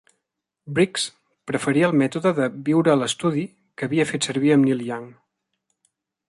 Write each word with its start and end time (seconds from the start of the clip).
Briggs 0.77 1.03
preferia 1.51 1.89
el 1.89 1.93
mètode 2.03 2.31
de 2.39 2.47
"viure 2.71 2.93
a 2.95 2.97
l'estudi" 3.03 3.45
que 3.81 3.87
havia 3.89 4.07
fet 4.13 4.31
servir 4.31 4.55
amb 4.57 4.71
Neil 4.71 4.83
Young. 4.89 5.07